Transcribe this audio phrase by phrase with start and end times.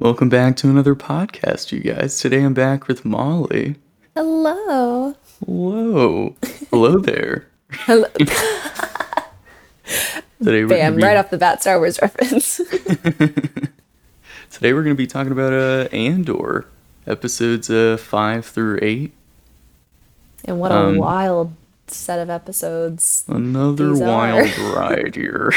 [0.00, 2.18] Welcome back to another podcast, you guys.
[2.20, 3.74] Today I'm back with Molly.
[4.14, 5.14] Hello.
[5.44, 6.36] Whoa.
[6.70, 7.48] Hello there.
[7.72, 8.06] Hello.
[10.38, 12.58] Today we're Bam, be, right off the bat, Star Wars reference.
[14.50, 16.66] Today we're going to be talking about uh, Andor,
[17.06, 19.12] episodes uh, 5 through 8.
[20.44, 21.52] and what a Um, wild
[21.88, 23.24] set of episodes.
[23.26, 25.52] Another wild ride here.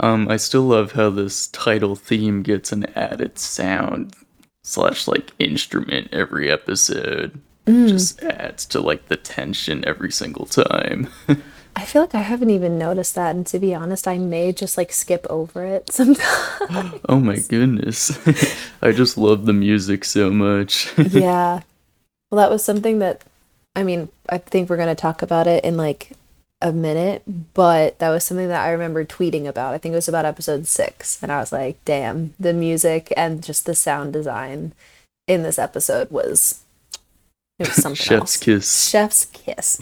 [0.00, 4.14] Um, I still love how this title theme gets an added sound
[4.62, 7.40] slash like instrument every episode.
[7.66, 7.88] Mm.
[7.88, 11.08] Just adds to like the tension every single time.
[11.76, 14.76] I feel like I haven't even noticed that, and to be honest, I may just
[14.76, 17.00] like skip over it sometimes.
[17.08, 18.16] oh my goodness.
[18.82, 20.92] I just love the music so much.
[20.98, 21.60] yeah.
[22.30, 23.22] Well, that was something that,
[23.74, 26.12] I mean, I think we're going to talk about it in like
[26.64, 27.22] a minute,
[27.54, 29.74] but that was something that I remember tweeting about.
[29.74, 33.44] I think it was about episode six, and I was like, damn, the music and
[33.44, 34.72] just the sound design
[35.28, 36.60] in this episode was.
[37.60, 38.36] It was something Chef's else.
[38.38, 38.88] kiss.
[38.88, 39.78] Chef's kiss.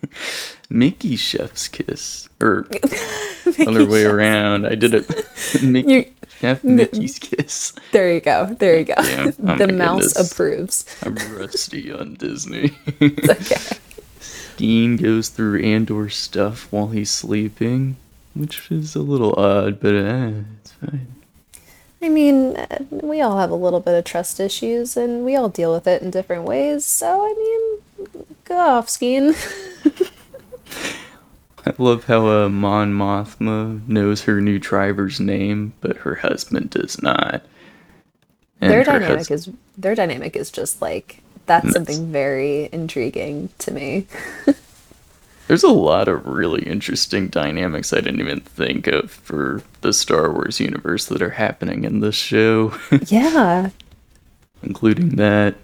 [0.70, 2.28] Mickey Chef's kiss.
[2.42, 2.66] Er,
[3.46, 4.66] or other way around.
[4.66, 5.08] I did it.
[5.62, 7.72] Mickey You- Chef Mickey's kiss.
[7.92, 8.46] There you go.
[8.58, 8.94] There you go.
[8.98, 10.32] Oh the mouse goodness.
[10.32, 10.84] approves.
[11.02, 12.72] I'm rusty on Disney.
[13.00, 13.78] Okay.
[14.56, 17.96] Dean goes through Andor's stuff while he's sleeping,
[18.34, 20.30] which is a little odd, but uh,
[20.62, 21.08] it's fine.
[22.02, 25.48] I mean, uh, we all have a little bit of trust issues, and we all
[25.48, 26.84] deal with it in different ways.
[26.84, 29.34] So, I mean, go off, Skeen.
[31.66, 37.02] I love how uh, Mon Mothma knows her new driver's name, but her husband does
[37.02, 37.42] not.
[38.60, 43.70] And their dynamic hus- is their dynamic is just like that's something very intriguing to
[43.72, 44.06] me.
[45.48, 50.32] There's a lot of really interesting dynamics I didn't even think of for the Star
[50.32, 53.70] Wars universe that are happening in this show, yeah.
[54.62, 55.54] including that.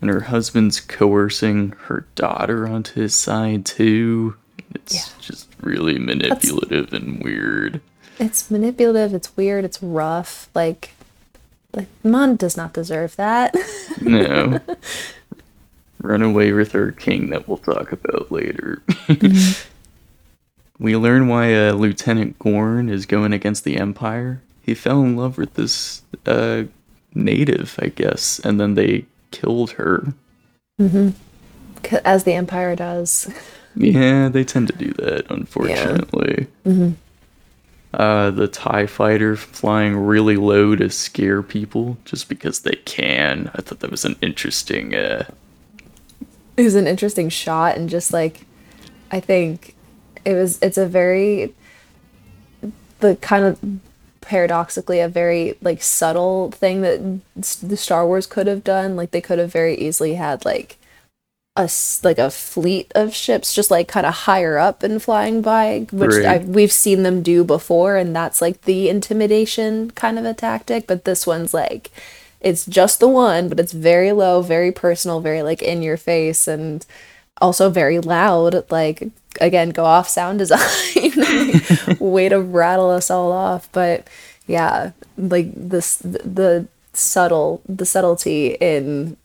[0.00, 4.34] And her husband's coercing her daughter onto his side too.
[4.74, 5.02] It's Yeah.
[5.20, 7.80] just really manipulative and weird.
[8.18, 10.48] It's manipulative, it's weird, it's rough.
[10.54, 10.90] Like
[11.72, 13.54] like Mon does not deserve that.
[14.00, 14.58] No.
[16.02, 18.82] Run away with her king that we'll talk about later.
[20.78, 24.40] we learn why uh, Lieutenant Gorn is going against the Empire.
[24.62, 26.64] He fell in love with this uh,
[27.14, 30.14] native, I guess, and then they killed her.
[30.80, 31.10] Mm-hmm.
[32.04, 33.32] As the Empire does.
[33.76, 36.48] Yeah, they tend to do that, unfortunately.
[37.92, 43.50] Uh, the TIE fighter flying really low to scare people just because they can.
[43.54, 45.24] I thought that was an interesting uh,
[46.60, 48.44] it was an interesting shot and just like
[49.10, 49.74] i think
[50.24, 51.54] it was it's a very
[53.00, 53.58] the kind of
[54.20, 57.20] paradoxically a very like subtle thing that
[57.62, 60.76] the star wars could have done like they could have very easily had like
[61.56, 61.68] a
[62.04, 66.10] like a fleet of ships just like kind of higher up and flying by which
[66.12, 66.26] Right.
[66.26, 70.86] I, we've seen them do before and that's like the intimidation kind of a tactic
[70.86, 71.90] but this one's like
[72.40, 76.48] it's just the one but it's very low very personal very like in your face
[76.48, 76.86] and
[77.40, 79.02] also very loud like
[79.40, 80.60] again go off sound design
[81.86, 84.06] Like, way to rattle us all off but
[84.46, 89.16] yeah like this the subtle the subtlety in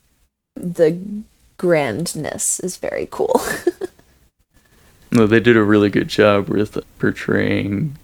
[0.55, 0.99] the
[1.57, 3.41] grandness is very cool
[5.15, 7.97] No, they did a really good job with portraying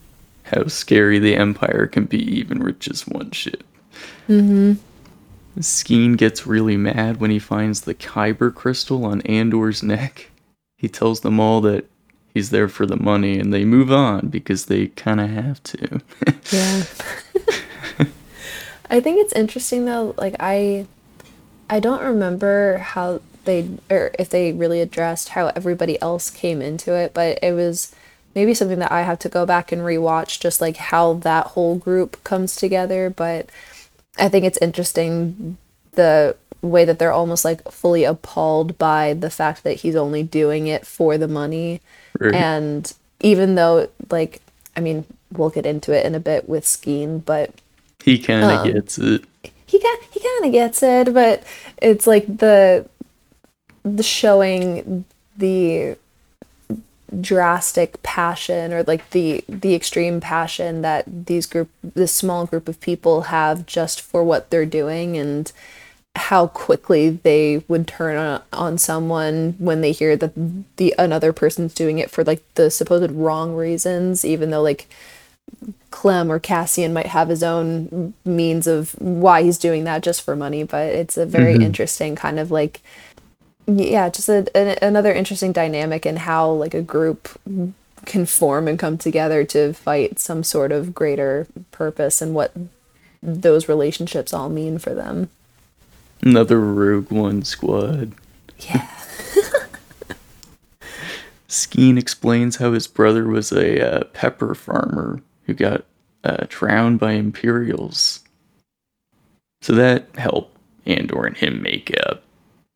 [0.44, 3.64] how scary the Empire can be, even with just one ship.
[4.30, 4.74] Mm-hmm.
[5.60, 10.30] Skeen gets really mad when he finds the Kyber crystal on Andor's neck.
[10.78, 11.86] He tells them all that
[12.34, 16.02] he's there for the money, and they move on because they kind of have to.
[16.52, 16.84] Yeah.
[18.90, 20.86] I think it's interesting though, like I
[21.70, 26.94] I don't remember how they or if they really addressed how everybody else came into
[26.94, 27.96] it, but it was
[28.36, 31.76] maybe something that I have to go back and rewatch just like how that whole
[31.76, 33.50] group comes together, but
[34.18, 35.58] I think it's interesting
[35.94, 40.68] the way that they're almost like fully appalled by the fact that he's only doing
[40.68, 41.82] it for the money.
[42.20, 42.36] Right.
[42.36, 44.42] And even though like
[44.76, 47.52] I mean, we'll get into it in a bit with Skeen, but
[48.04, 49.24] he kind of Um, gets it.
[49.66, 51.44] he kind he kind of gets it, but
[51.82, 52.88] it's like the
[53.84, 55.06] the showing
[55.38, 55.98] the
[57.20, 62.80] drastic passion or like the the extreme passion that these group this small group of
[62.80, 65.52] people have just for what they're doing and
[66.16, 70.34] how quickly they would turn on, on someone when they hear that
[70.78, 74.88] the another person's doing it for like the supposed wrong reasons even though like
[75.92, 80.36] Clem or Cassian might have his own means of why he's doing that just for
[80.36, 81.64] money, but it's a very mm-hmm.
[81.64, 82.82] interesting kind of like
[83.68, 87.30] yeah, just a, another interesting dynamic in how like a group
[88.06, 92.52] can form and come together to fight some sort of greater purpose and what
[93.22, 95.30] those relationships all mean for them.
[96.22, 98.14] Another Rogue One squad.
[98.60, 98.88] Yeah.
[101.50, 105.84] Skeen explains how his brother was a uh, pepper farmer who got
[106.24, 108.22] uh, drowned by Imperials.
[109.62, 112.24] So that helped Andor and him make up.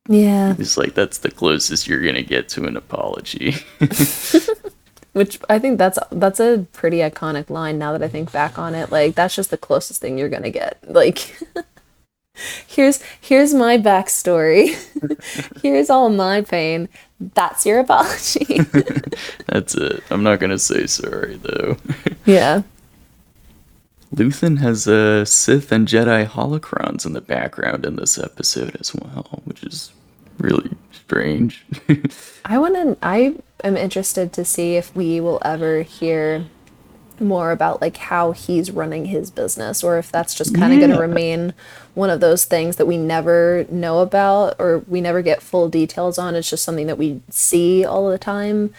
[0.07, 0.53] Yeah.
[0.55, 3.55] He's like, that's the closest you're gonna get to an apology.
[5.13, 8.75] Which I think that's that's a pretty iconic line now that I think back on
[8.75, 8.91] it.
[8.91, 10.77] Like that's just the closest thing you're gonna get.
[10.87, 11.35] Like
[12.67, 14.75] here's here's my backstory.
[15.63, 16.89] here's all my pain.
[17.33, 18.59] That's your apology.
[19.47, 20.03] that's it.
[20.11, 21.77] I'm not gonna say sorry though.
[22.25, 22.63] yeah.
[24.15, 28.95] Luthen has a uh, Sith and Jedi holocrons in the background in this episode as
[28.95, 29.91] well, which is
[30.37, 31.65] really strange.
[32.45, 32.97] I want to.
[33.01, 36.45] I am interested to see if we will ever hear
[37.19, 40.87] more about like how he's running his business, or if that's just kind of yeah.
[40.87, 41.53] going to remain
[41.93, 46.17] one of those things that we never know about or we never get full details
[46.17, 46.35] on.
[46.35, 48.73] It's just something that we see all the time,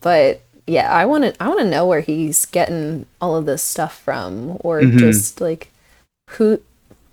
[0.00, 3.62] but yeah, I want to I want to know where he's getting all of this
[3.62, 4.98] stuff from or mm-hmm.
[4.98, 5.70] just like
[6.30, 6.60] who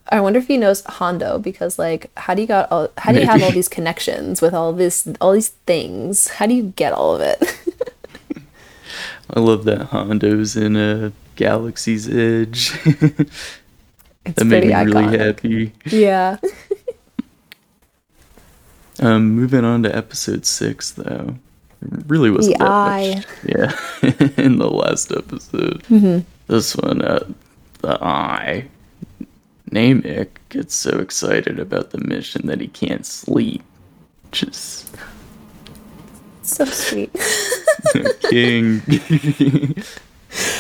[0.10, 3.22] I wonder if he knows Hondo because like how do you got all how do
[3.22, 6.28] you have all these connections with all this all these things?
[6.28, 7.42] How do you get all of it?
[9.30, 12.72] I love that Hondo's in a Galaxy's Edge.
[14.26, 14.94] that made me iconic.
[14.94, 15.72] really happy.
[15.86, 16.38] Yeah.
[19.00, 21.36] um, moving on to episode six though
[22.08, 23.16] really wasn't the eye.
[23.16, 23.26] much.
[23.44, 25.84] Yeah, in the last episode.
[25.84, 26.20] Mm-hmm.
[26.48, 27.26] This one, uh,
[27.82, 28.68] the eye.
[29.72, 33.64] Nemik gets so excited about the mission that he can't sleep.
[34.32, 34.96] Just
[36.44, 37.12] so sweet.
[38.30, 38.80] King.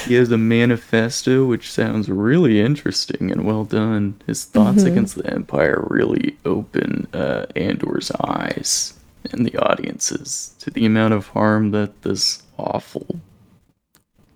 [0.05, 4.19] he has a manifesto which sounds really interesting and well done.
[4.25, 4.87] His thoughts mm-hmm.
[4.87, 8.93] against the Empire really open uh, Andor's eyes
[9.31, 13.19] and the audiences to the amount of harm that this awful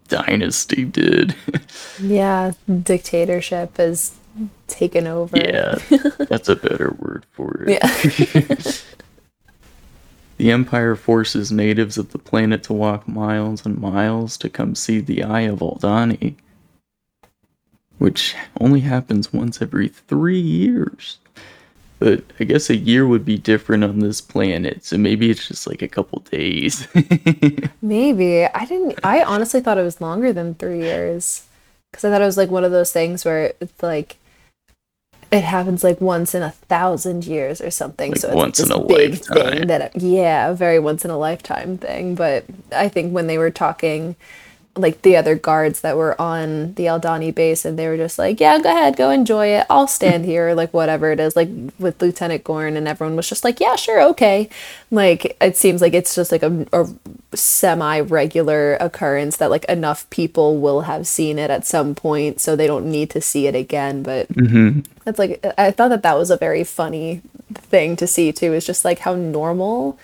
[0.09, 1.35] dynasty did.
[2.01, 2.51] yeah,
[2.83, 4.15] dictatorship has
[4.67, 5.37] taken over.
[5.37, 5.75] Yeah,
[6.29, 7.79] that's a better word for it.
[7.81, 8.61] Yeah.
[10.37, 14.99] the Empire forces natives of the planet to walk miles and miles to come see
[14.99, 16.35] the Eye of Aldhani,
[17.97, 21.19] which only happens once every three years.
[21.99, 25.67] But I guess a year would be different on this planet, so maybe it's just
[25.67, 26.87] like a couple days.
[27.81, 28.45] maybe.
[28.45, 31.43] I didn't I honestly thought it was longer than 3 years
[31.91, 34.15] cuz I thought it was like one of those things where it's like
[35.31, 38.11] it happens like once in a thousand years or something.
[38.11, 39.57] Like so it's once in a big lifetime.
[39.57, 42.15] thing that yeah, a very once in a lifetime thing.
[42.15, 44.15] But I think when they were talking
[44.79, 48.39] like the other guards that were on the Aldhani base and they were just like,
[48.39, 49.65] Yeah, go ahead, go enjoy it.
[49.69, 53.43] I'll stand here, like whatever it is, like with Lieutenant Gorn and everyone was just
[53.43, 54.49] like, Yeah, sure, okay.
[54.91, 56.87] Like it seems like it's just like a, a
[57.35, 62.55] semi regular occurrence that like enough people will have seen it at some point so
[62.55, 64.03] they don't need to see it again.
[64.03, 64.81] But mm-hmm.
[65.03, 67.21] that's like I thought that that was a very funny
[67.53, 69.99] thing to see too, is just like how normal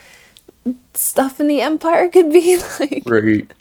[0.94, 3.04] stuff in the Empire could be like.
[3.06, 3.52] Right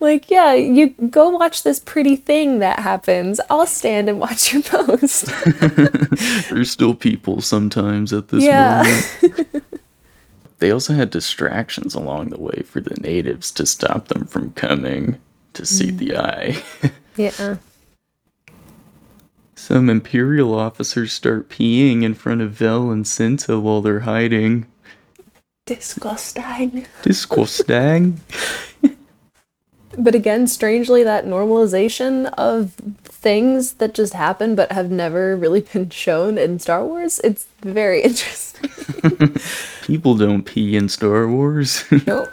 [0.00, 3.40] like, yeah, you go watch this pretty thing that happens.
[3.50, 5.26] I'll stand and watch your post.
[6.50, 8.82] There's still people sometimes at this yeah.
[9.22, 9.64] moment.
[10.58, 15.18] they also had distractions along the way for the natives to stop them from coming
[15.54, 15.98] to see mm.
[15.98, 16.62] the eye.
[17.16, 17.56] yeah.
[19.54, 24.66] Some Imperial officers start peeing in front of Vel and Cinta while they're hiding.
[25.64, 26.86] Disgusting.
[27.02, 28.20] Disgusting.
[29.98, 32.72] But again, strangely, that normalization of
[33.04, 38.02] things that just happen but have never really been shown in Star Wars, it's very
[38.08, 38.70] interesting.
[39.82, 41.84] People don't pee in Star Wars.
[42.06, 42.28] nope.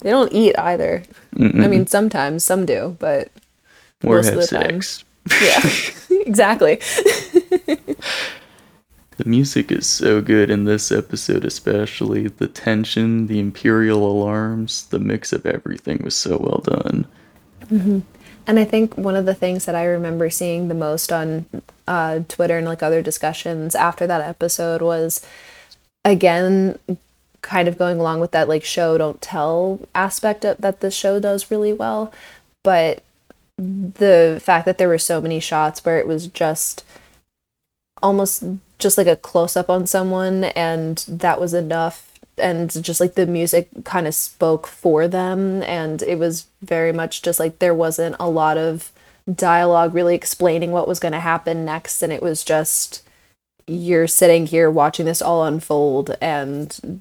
[0.00, 1.02] they don't eat either.
[1.34, 1.64] Mm-mm.
[1.64, 3.30] I mean, sometimes some do, but
[4.04, 5.04] or most have of the sex.
[5.28, 6.80] Time, yeah, exactly.
[9.16, 12.28] The music is so good in this episode, especially.
[12.28, 17.06] The tension, the Imperial alarms, the mix of everything was so well done.
[17.66, 18.00] Mm-hmm.
[18.46, 21.46] And I think one of the things that I remember seeing the most on
[21.88, 25.24] uh, Twitter and like other discussions after that episode was,
[26.04, 26.78] again,
[27.46, 31.20] kind of going along with that like show don't tell aspect of, that the show
[31.20, 32.12] does really well
[32.64, 33.04] but
[33.56, 36.84] the fact that there were so many shots where it was just
[38.02, 38.42] almost
[38.78, 42.12] just like a close up on someone and that was enough.
[42.38, 47.22] And just like the music kind of spoke for them and it was very much
[47.22, 48.92] just like there wasn't a lot of
[49.32, 53.02] dialogue really explaining what was going to happen next and it was just
[53.66, 57.00] you're sitting here watching this all unfold and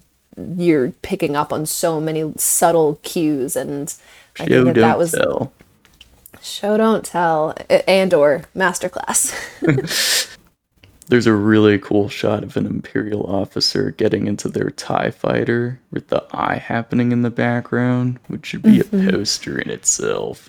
[0.58, 3.94] you're picking up on so many subtle cues and
[4.40, 5.54] I think that, that was tell.
[6.42, 7.56] show don't tell.
[7.88, 9.34] Andor masterclass
[11.08, 16.08] There's a really cool shot of an Imperial officer getting into their TIE fighter with
[16.08, 19.08] the eye happening in the background, which should be mm-hmm.
[19.08, 20.48] a poster in itself.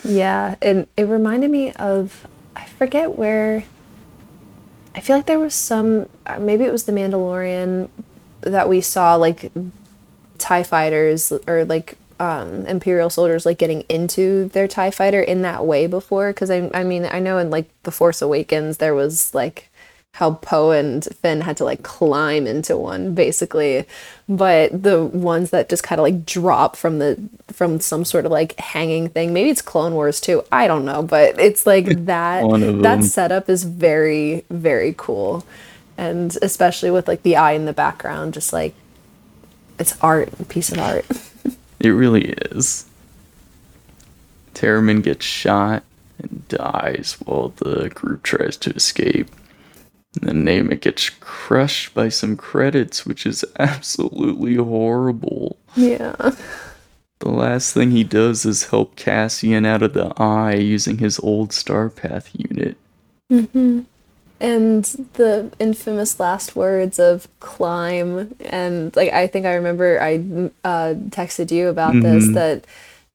[0.04, 2.26] yeah, and it reminded me of,
[2.56, 3.64] I forget where,
[4.94, 7.90] I feel like there was some, uh, maybe it was The Mandalorian
[8.40, 9.52] that we saw like
[10.38, 15.66] TIE fighters or like um, Imperial soldiers like getting into their TIE fighter in that
[15.66, 16.32] way before.
[16.32, 19.70] Because I, I mean, I know in like The Force Awakens, there was like
[20.14, 23.84] how Poe and Finn had to like climb into one basically.
[24.28, 27.18] But the ones that just kind of like drop from the
[27.48, 30.44] from some sort of like hanging thing maybe it's Clone Wars too.
[30.52, 32.48] I don't know but it's like that
[32.82, 35.44] that setup is very very cool.
[35.98, 38.74] And especially with like the eye in the background just like
[39.80, 41.06] it's art a piece of art.
[41.80, 42.86] It really is.
[44.54, 45.82] Taramyn gets shot
[46.18, 49.28] and dies while the group tries to escape
[50.20, 55.56] and then Nemik gets crushed by some credits, which is absolutely horrible.
[55.76, 56.14] Yeah.
[57.20, 61.50] The last thing he does is help Cassian out of the eye using his old
[61.50, 62.76] Starpath unit.
[63.32, 63.80] Mm-hmm.
[64.40, 68.34] And the infamous last words of climb.
[68.40, 70.16] And, like, I think I remember I
[70.64, 72.02] uh, texted you about mm-hmm.
[72.02, 72.66] this that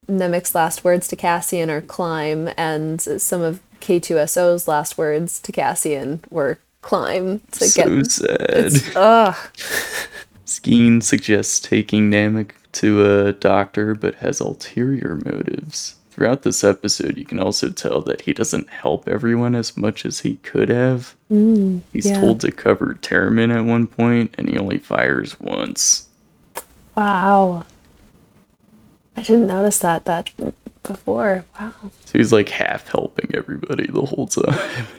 [0.10, 6.24] Nemik's last words to Cassian are climb, and some of K2SO's last words to Cassian
[6.30, 8.12] were climb to so get.
[8.12, 8.96] sad.
[8.96, 9.36] Ugh.
[10.46, 15.96] Skeen suggests taking Nemik to a doctor, but has ulterior motives.
[16.12, 20.20] Throughout this episode, you can also tell that he doesn't help everyone as much as
[20.20, 21.16] he could have.
[21.32, 22.20] Mm, He's yeah.
[22.20, 26.08] told to cover Taramyn at one point, and he only fires once.
[26.98, 27.66] Wow.
[29.16, 30.32] I didn't notice that that
[30.84, 31.46] before.
[31.60, 31.74] Wow.
[32.06, 34.88] So he's like half helping everybody the whole time.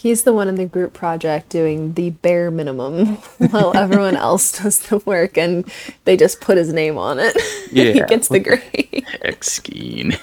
[0.00, 3.16] He's the one in the group project doing the bare minimum
[3.50, 5.70] while everyone else does the work and
[6.06, 7.36] they just put his name on it.
[7.70, 7.92] Yeah.
[7.92, 9.04] he gets the grade.
[9.22, 10.14] Heck Skeen.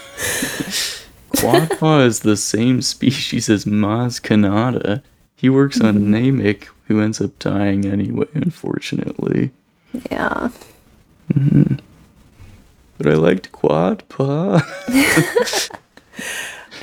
[1.33, 5.03] Quattlepaw is the same species as Maz Kanata.
[5.35, 6.41] He works on mm-hmm.
[6.41, 9.51] Nemik, who ends up dying anyway, unfortunately.
[10.11, 10.49] Yeah.
[11.31, 11.75] Mm-hmm.
[12.97, 14.63] But I liked Quattlepaw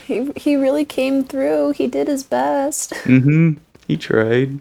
[0.07, 1.73] he he really came through.
[1.73, 2.93] He did his best.
[3.05, 3.61] Mm-hmm.
[3.87, 4.61] He tried.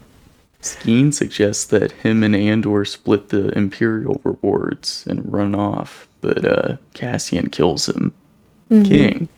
[0.62, 6.78] Skeen suggests that him and Andor split the Imperial rewards and run off, but uh,
[6.94, 8.14] Cassian kills him.
[8.70, 8.84] Mm-hmm.
[8.84, 9.30] King.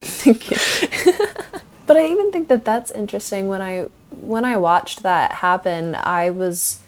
[1.86, 3.48] but I even think that that's interesting.
[3.48, 6.80] When I when I watched that happen, I was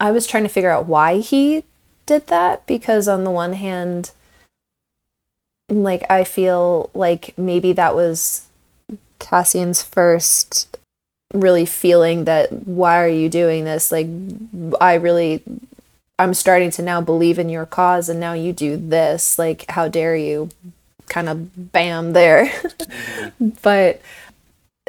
[0.00, 1.64] I was trying to figure out why he
[2.06, 4.10] did that because on the one hand
[5.68, 8.46] like I feel like maybe that was
[9.18, 10.76] Cassian's first
[11.32, 13.90] really feeling that why are you doing this?
[13.90, 14.06] Like
[14.80, 15.42] I really
[16.18, 19.38] I'm starting to now believe in your cause and now you do this.
[19.38, 20.50] Like how dare you?
[21.08, 22.50] Kind of bam there.
[23.62, 24.00] but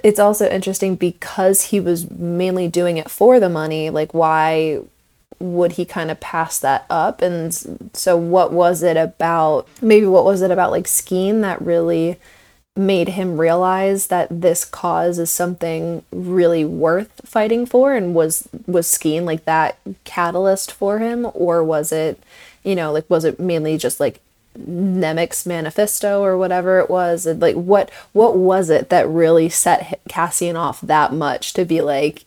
[0.03, 3.89] it's also interesting because he was mainly doing it for the money.
[3.89, 4.81] Like why
[5.39, 7.21] would he kind of pass that up?
[7.21, 7.53] And
[7.93, 9.67] so, what was it about?
[9.81, 12.17] Maybe what was it about like Skeen that really
[12.77, 17.93] made him realize that this cause is something really worth fighting for?
[17.93, 22.21] And was was Skeen like that catalyst for him, or was it,
[22.63, 24.21] you know, like was it mainly just like
[24.57, 27.25] Nemik's manifesto or whatever it was?
[27.25, 31.81] And like what what was it that really set Cassian off that much to be
[31.81, 32.25] like,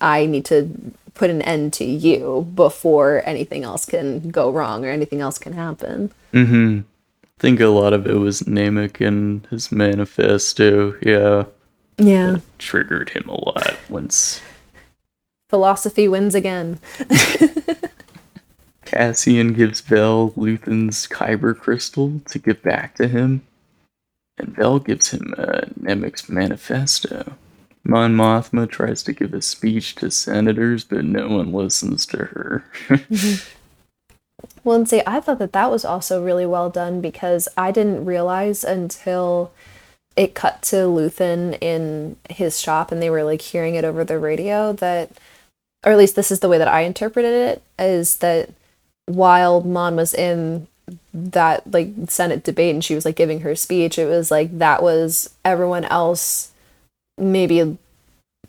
[0.00, 4.90] I need to put an end to you before anything else can go wrong or
[4.90, 6.12] anything else can happen.
[6.32, 6.80] Mm-hmm.
[7.24, 10.94] I think a lot of it was Nemik and his manifesto.
[11.02, 11.44] Yeah.
[11.98, 12.36] Yeah.
[12.36, 14.40] It triggered him a lot once.
[15.50, 16.80] Philosophy wins again.
[18.86, 23.42] Cassian gives Vel Luthen's Kyber crystal to give back to him,
[24.38, 27.32] and Vel gives him uh, Nemik's manifesto.
[27.84, 32.64] Mon Mothma tries to give a speech to senators, but no one listens to her.
[32.88, 33.58] mm-hmm.
[34.64, 38.04] Well, and see, I thought that that was also really well done because I didn't
[38.04, 39.52] realize until
[40.14, 44.18] it cut to Luthen in his shop and they were like hearing it over the
[44.18, 45.10] radio that,
[45.84, 48.50] or at least this is the way that I interpreted it, is that
[49.06, 50.68] while Mon was in
[51.14, 54.82] that like Senate debate and she was like giving her speech, it was like that
[54.82, 56.51] was everyone else
[57.18, 57.76] maybe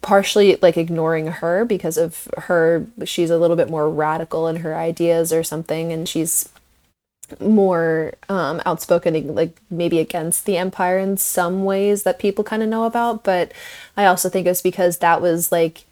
[0.02, 4.76] partially like ignoring her because of her she's a little bit more radical in her
[4.76, 6.50] ideas or something and she's
[7.40, 12.68] more um, outspoken like maybe against the empire in some ways that people kind of
[12.68, 13.54] know about but
[13.96, 15.86] i also think it's because that was like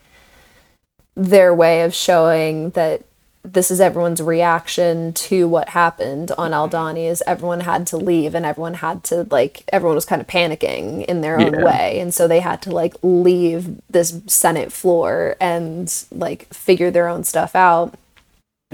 [1.14, 3.02] their way of showing that
[3.44, 6.74] this is everyone's reaction to what happened on mm-hmm.
[6.74, 10.28] Aldhani is everyone had to leave and everyone had to like everyone was kind of
[10.28, 11.64] panicking in their own yeah.
[11.64, 12.00] way.
[12.00, 17.24] And so they had to like leave this senate floor and like figure their own
[17.24, 17.94] stuff out.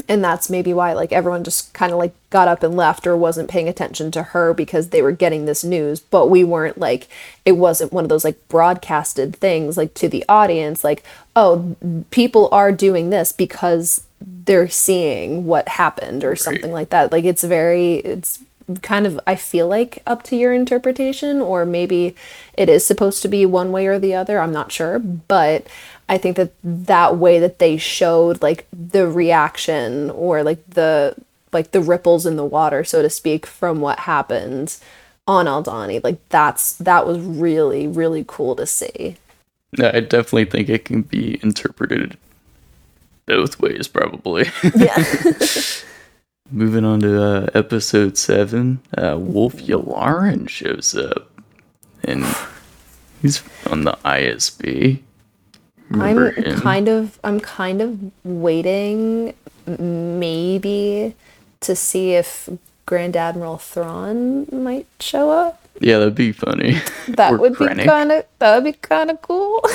[0.07, 3.17] And that's maybe why like everyone just kind of like got up and left or
[3.17, 5.99] wasn't paying attention to her because they were getting this news.
[5.99, 7.09] But we weren't like
[7.47, 11.03] it wasn't one of those like broadcasted things like to the audience like
[11.35, 11.75] oh
[12.11, 17.13] people are doing this because they're seeing what happened or something like that.
[17.13, 18.41] Like it's very it's
[18.83, 22.15] kind of I feel like up to your interpretation or maybe
[22.55, 24.99] it is supposed to be one way or the other I'm not sure.
[24.99, 25.67] But
[26.09, 31.15] I think that that way that they showed like the reaction or like the
[31.53, 34.77] like the ripples in the water so to speak from what happened
[35.27, 39.17] on Aldhani like that's that was really really cool to see.
[39.77, 42.17] Yeah, I definitely think it can be interpreted
[43.29, 44.51] both ways, probably.
[44.75, 45.05] Yeah.
[46.51, 51.31] Moving on to uh, episode seven, uh, Wullf Yularen shows up,
[52.05, 52.25] and
[53.21, 55.01] he's on the ISB.
[55.91, 56.61] Remember I'm him?
[56.61, 59.35] kind of, I'm kind of waiting,
[59.67, 61.15] maybe,
[61.61, 62.49] to see if
[62.87, 65.61] Grand Admiral Thrawn might show up.
[65.81, 66.79] Yeah, that'd be funny.
[67.09, 67.77] That would Krennic.
[67.77, 69.63] be kind of, that would be kind of cool.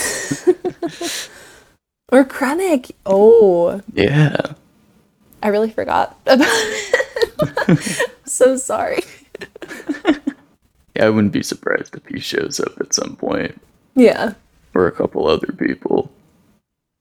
[2.13, 2.91] Or Krennic.
[3.07, 3.81] Oh.
[3.91, 4.53] Yeah.
[5.41, 8.11] I really forgot about it.
[8.25, 8.99] so sorry.
[10.95, 13.59] yeah, I wouldn't be surprised if he shows up at some point.
[13.95, 14.35] Yeah.
[14.75, 16.11] Or a couple other people.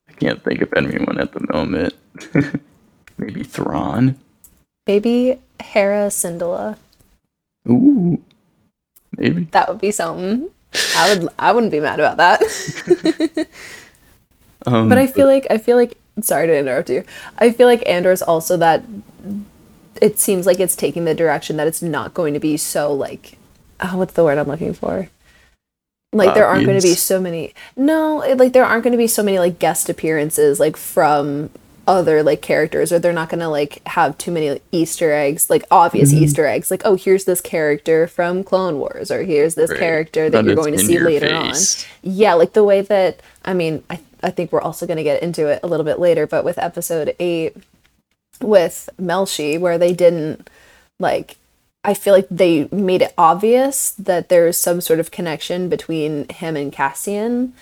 [0.09, 1.93] I can't think of anyone at the moment.
[3.19, 4.17] Maybe Thrawn.
[4.87, 6.77] Maybe Hera Syndulla.
[7.69, 8.19] Ooh.
[9.15, 9.43] Maybe.
[9.51, 10.49] That would be something.
[10.97, 13.47] I would I wouldn't be mad about that.
[14.65, 17.03] Um, but I feel like I feel like sorry to interrupt you.
[17.37, 18.83] I feel like Andor's also that
[20.01, 23.37] it seems like it's taking the direction that it's not going to be so like
[23.79, 25.09] oh, what's the word I'm looking for?
[26.11, 28.97] Like uh, there aren't going to be so many no, like there aren't going to
[28.97, 31.49] be so many like guest appearances like from
[31.85, 35.49] other like characters or they're not going to like have too many like, easter eggs
[35.49, 36.23] like obvious mm-hmm.
[36.23, 39.79] easter eggs like oh here's this character from clone wars or here's this right.
[39.79, 41.83] character that, you're going to see later face.
[41.83, 45.03] on yeah like the way that i mean i I think we're also going to
[45.03, 47.55] get into it a little bit later, but with episode eight
[48.41, 50.49] with Melshi, where they didn't
[50.99, 51.35] like,
[51.83, 56.55] I feel like they made it obvious that there's some sort of connection between him
[56.55, 57.53] and Cassian,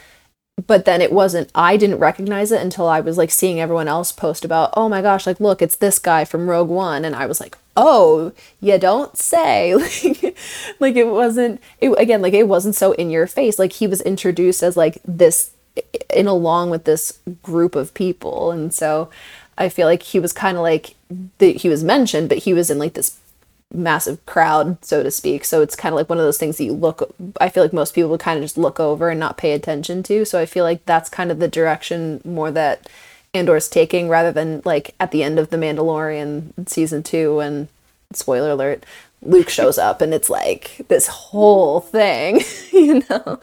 [0.67, 4.11] but then it wasn't, I didn't recognize it until I was like seeing everyone else
[4.11, 7.05] post about, oh my gosh, like, look, it's this guy from Rogue One.
[7.05, 9.73] And I was like, oh, you don't say.
[10.79, 13.57] like, it wasn't, it, again, like it wasn't so in your face.
[13.57, 15.51] Like he was introduced as like this
[16.13, 19.09] in along with this group of people and so
[19.57, 20.95] i feel like he was kind of like
[21.37, 23.17] the, he was mentioned but he was in like this
[23.73, 25.45] massive crowd so to speak.
[25.45, 27.73] So it's kind of like one of those things that you look i feel like
[27.73, 30.25] most people would kind of just look over and not pay attention to.
[30.25, 32.89] So i feel like that's kind of the direction more that
[33.33, 37.69] andor's taking rather than like at the end of the mandalorian season two and
[38.13, 38.83] spoiler alert
[39.21, 42.41] luke shows up and it's like this whole thing
[42.73, 43.39] you know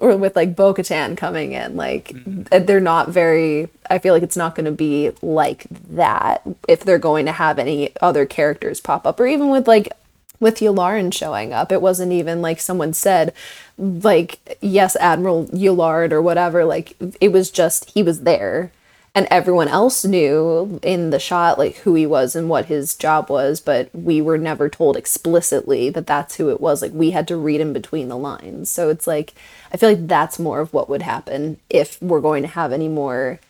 [0.00, 1.76] or with like Bo Katan coming in.
[1.76, 2.64] Like mm-hmm.
[2.64, 7.26] they're not very I feel like it's not gonna be like that if they're going
[7.26, 9.20] to have any other characters pop up.
[9.20, 9.92] Or even with like
[10.40, 11.70] with Yularen showing up.
[11.70, 13.32] It wasn't even like someone said
[13.78, 16.64] like yes, Admiral Yulard or whatever.
[16.64, 18.72] Like it was just he was there
[19.14, 23.28] and everyone else knew in the shot like who he was and what his job
[23.28, 26.82] was but we were never told explicitly that that's who it was.
[26.82, 28.70] Like we had to read in between the lines.
[28.70, 29.34] So it's like
[29.72, 32.88] i feel like that's more of what would happen if we're going to have any
[32.88, 33.40] more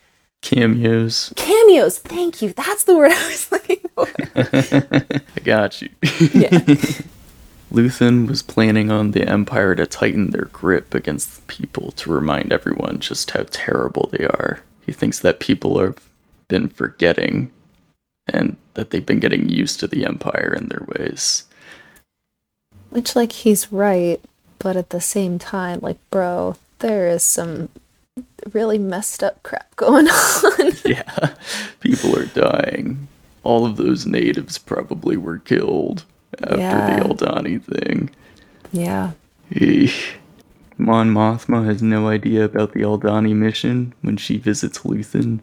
[0.41, 1.33] cameos.
[1.37, 1.99] Cameos.
[1.99, 2.53] Thank you.
[2.53, 4.09] That's the word i was looking for.
[5.37, 5.91] I got you.
[6.33, 6.51] Yeah.
[7.73, 12.53] Luthen was planning on the Empire to tighten their grip against the people to remind
[12.53, 14.61] everyone just how terrible they are.
[14.91, 15.99] He thinks that people have
[16.49, 17.53] been forgetting
[18.27, 21.45] and that they've been getting used to the Empire and their ways.
[22.89, 24.21] Which, like, he's right,
[24.59, 27.69] but at the same time, like, bro, there is some
[28.53, 30.73] really messed up crap going on.
[30.85, 31.35] yeah,
[31.79, 33.07] people are dying.
[33.45, 36.03] All of those natives probably were killed
[36.43, 36.99] after Yeah.
[37.05, 38.11] the Aldhani thing.
[38.73, 39.13] yeah.
[39.53, 40.15] Eesh.
[40.81, 45.41] Mon Mothma has no idea about the Aldhani mission when she visits Luthen.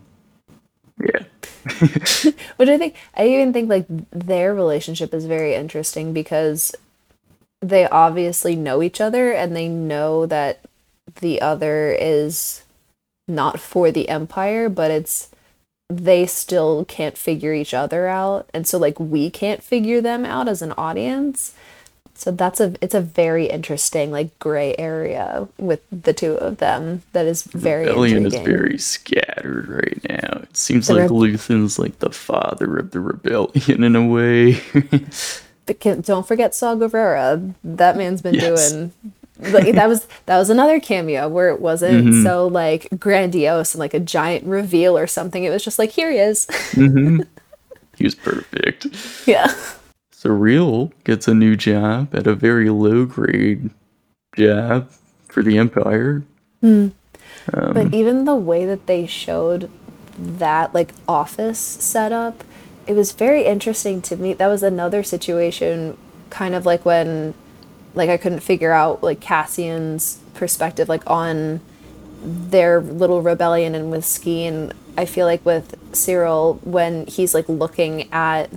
[0.99, 1.23] Yeah.
[2.57, 6.73] Which I think, I even think, like, their relationship is very interesting because
[7.61, 10.61] they obviously know each other and they know that
[11.21, 12.63] the other is
[13.27, 15.29] not for the Empire, but it's
[15.89, 18.49] they still can't figure each other out.
[18.53, 21.53] And so, like, we can't figure them out as an audience.
[22.17, 27.03] So that's a it's a very interesting like gray area with the two of them
[27.13, 30.39] that is very Rebellion is very scattered right now.
[30.41, 34.59] It seems The like reb- Luthen's like the father of the rebellion in a way.
[35.67, 36.75] But can, don't forget Saw.
[36.75, 38.71] That man's been Yes.
[38.71, 38.93] doing
[39.39, 42.23] like that was that was another cameo where it wasn't Mm-hmm.
[42.23, 45.43] so like grandiose and like a giant reveal or something.
[45.43, 46.47] It was just like here he is.
[46.71, 47.21] mm-hmm.
[47.97, 48.87] he was perfect.
[49.27, 49.53] yeah.
[50.17, 53.69] Syril gets a new job at a very low grade
[54.35, 54.89] job
[55.27, 56.23] for the Empire.
[56.61, 56.89] Hmm.
[57.53, 59.69] Um, but even the way that they showed
[60.17, 62.43] that like office setup
[62.87, 64.33] it was very interesting to me.
[64.33, 65.97] That was another situation
[66.29, 67.33] kind of like when
[67.93, 71.61] like i couldn't figure out like cassian's perspective like on
[72.21, 78.11] their little rebellion and with Skeen, I feel like with Syril when he's like looking
[78.11, 78.49] at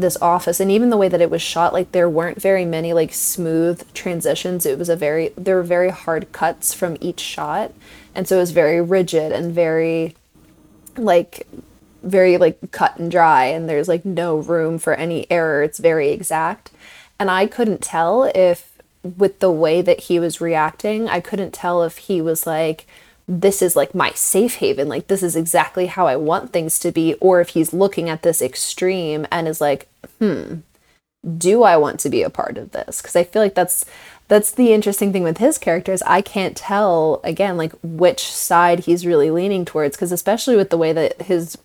[0.00, 2.92] this office and even the way that it was shot like there weren't very many
[2.92, 4.64] like smooth transitions.
[4.64, 7.72] It was a very there were very hard cuts from each shot
[8.14, 10.16] and so it was very rigid and very
[10.96, 11.46] like
[12.02, 15.62] very like cut and dry and there's like no room for any error.
[15.62, 16.70] It's very exact.
[17.18, 21.82] And i couldn't tell if with the way that he was reacting i couldn't tell
[21.84, 22.86] if he was like
[23.28, 26.90] this is like my safe haven like this is exactly how i want things to
[26.90, 29.86] be or if he's looking at this extreme and is like
[30.18, 30.56] hmm
[31.36, 33.02] do i want to be a part of this?
[33.02, 33.84] Because i feel like that's
[34.28, 39.06] that's the interesting thing with his characters i can't tell again like which side he's
[39.06, 41.58] really leaning towards because especially with the way that his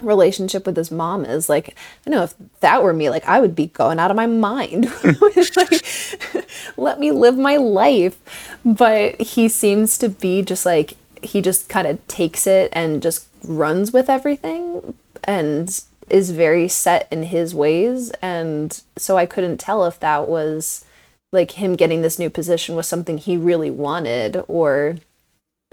[0.00, 1.76] relationship with his mom is like
[2.06, 4.92] i know if that were me like i would be going out of my mind.
[5.56, 5.84] Like
[6.76, 8.18] let me live my life.
[8.64, 13.26] But he seems to be just like he just kind of takes it and just
[13.44, 18.10] runs with everything and is very set in his ways.
[18.22, 20.84] And so i couldn't tell if that was
[21.32, 24.96] like him getting this new position was something he really wanted or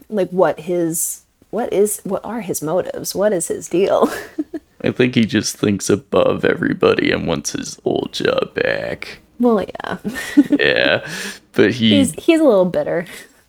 [0.10, 4.10] like what his what is what are his motives what is his deal
[4.84, 9.20] I think he just thinks above everybody and wants his old job back.
[9.40, 9.98] well yeah
[10.50, 11.08] Yeah.
[11.54, 13.06] But he he's he's a little bitter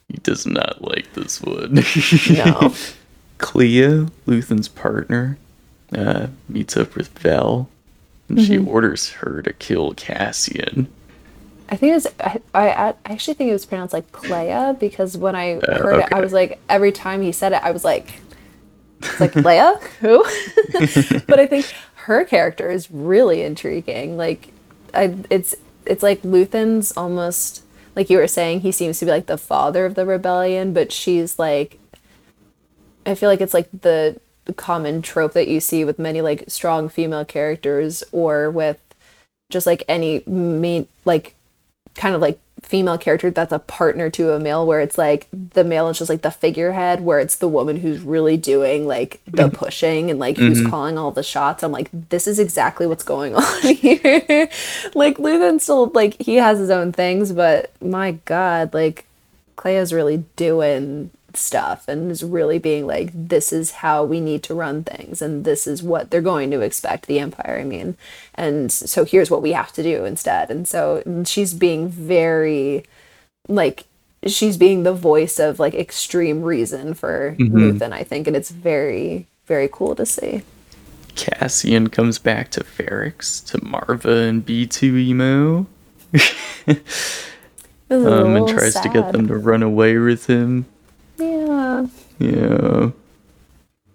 [0.09, 1.75] he does not like this one.
[1.75, 1.83] no
[3.39, 5.39] Kleya, Luthen's partner,
[5.97, 7.69] uh, meets up with Vel,
[8.29, 8.69] and she Mm-hmm.
[8.69, 10.87] orders her to kill Cassian.
[11.73, 12.69] I think it was I, I
[13.07, 16.31] I actually think it was pronounced like Kleya because when I heard it I was
[16.31, 18.13] like every time he said it I was like
[19.01, 20.23] it's like Leia who?
[21.27, 24.19] But I think her character is really intriguing.
[24.19, 24.53] Like
[24.93, 25.55] I it's
[25.87, 27.63] it's like Luthen's almost
[27.97, 30.93] like you were saying he seems to be like the father of the rebellion but
[30.93, 31.79] she's like
[33.07, 34.21] I feel like it's like the
[34.57, 38.79] common trope that you see with many like strong female characters or with
[39.49, 41.35] just like any main like
[41.95, 45.65] kind of like female character that's a partner to a male where it's like the
[45.65, 49.45] male is just like the figurehead where it's the woman who's really doing like the
[49.45, 49.57] mm-hmm.
[49.57, 50.71] pushing and like who's mm-hmm.
[50.71, 51.63] calling all the shots.
[51.63, 54.49] I'm like this is exactly what's going on here.
[54.95, 59.07] Like luthen still like he has his own things but my god like
[59.57, 64.55] Kleya's really doing stuff and is really being like, this is how we need to
[64.55, 67.97] run things and this is what they're going to expect the Empire, I mean.
[68.35, 70.51] And so here's what we have to do instead.
[70.51, 72.85] And so she's being very
[73.49, 73.85] like
[74.27, 79.27] she's being the voice of like extreme reason for Luthen, I think, and it's very,
[79.47, 80.43] very cool to see.
[81.15, 85.67] Cassian comes back to Ferrix, to Marva and B2EMO,
[86.13, 86.27] It
[86.69, 87.25] was
[88.05, 90.67] a um, and tries to get them to run away with him.
[91.23, 91.87] Yeah.
[92.19, 92.91] Yeah.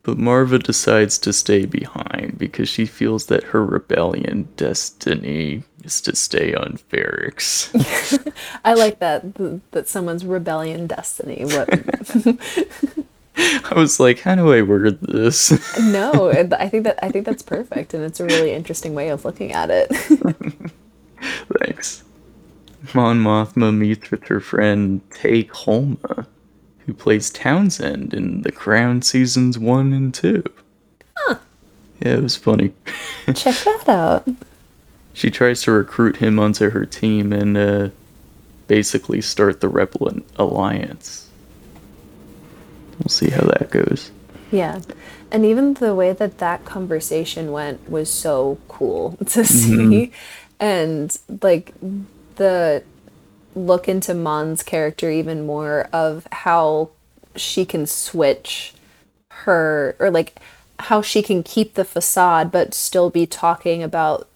[0.03, 6.15] But Marva decides to stay behind because she feels that her rebellion destiny is to
[6.15, 7.73] stay on Ferrix.
[8.63, 9.33] I like that
[9.71, 11.43] that someone's rebellion destiny.
[11.43, 11.67] What
[13.37, 15.51] I was like, how do I word this?
[15.79, 19.25] no, I think that I think that's perfect, and it's a really interesting way of
[19.25, 19.89] looking at it.
[21.59, 22.05] Thanks.
[22.93, 26.27] Mon Mothma meets with her friend Tay Kolma,
[26.87, 30.43] who plays Townsend in The Crown seasons one and two.
[31.17, 31.35] Huh.
[32.01, 32.73] Yeah, it was funny.
[33.35, 34.27] Check that out.
[35.13, 37.89] She tries to recruit him onto her team and uh,
[38.67, 41.29] basically start the Rebel Alliance.
[42.99, 44.11] We'll see how that goes.
[44.49, 44.79] Yeah.
[45.29, 49.71] And even the way that that conversation went was so cool to see.
[49.71, 50.13] Mm-hmm.
[50.59, 51.73] And like
[52.35, 52.83] the
[53.57, 56.89] look into Mon's character even more of how
[57.35, 58.73] she can switch
[59.29, 60.39] her or like
[60.79, 64.27] how she can keep the facade but still be talking about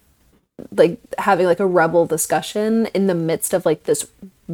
[0.70, 4.06] like having like a rebel discussion in the midst of like this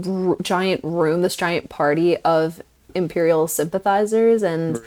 [0.07, 2.63] r- giant room this giant party of
[2.95, 4.81] imperial sympathizers and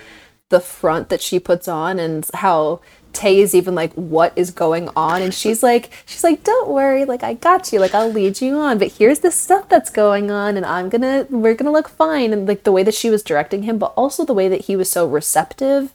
[0.49, 2.79] the front that she puts on and how
[3.13, 5.21] Tay is even like, what is going on?
[5.21, 8.57] And she's like, she's like, don't worry, like I got you, like I'll lead you
[8.57, 8.77] on.
[8.77, 12.33] But here's the stuff that's going on, and I'm gonna, we're gonna look fine.
[12.33, 14.75] And like the way that she was directing him, but also the way that he
[14.75, 15.93] was so receptive